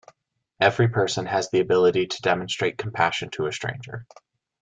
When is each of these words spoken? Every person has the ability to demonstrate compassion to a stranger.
Every 0.59 0.87
person 0.87 1.27
has 1.27 1.51
the 1.51 1.59
ability 1.59 2.07
to 2.07 2.21
demonstrate 2.23 2.79
compassion 2.79 3.29
to 3.33 3.45
a 3.45 3.51
stranger. 3.53 4.07